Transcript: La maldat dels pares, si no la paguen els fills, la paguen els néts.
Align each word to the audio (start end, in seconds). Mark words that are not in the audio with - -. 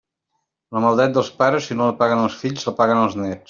La 0.77 0.81
maldat 0.85 1.13
dels 1.17 1.29
pares, 1.43 1.67
si 1.69 1.77
no 1.79 1.91
la 1.91 1.97
paguen 2.03 2.23
els 2.25 2.39
fills, 2.45 2.69
la 2.71 2.77
paguen 2.83 3.07
els 3.07 3.19
néts. 3.25 3.39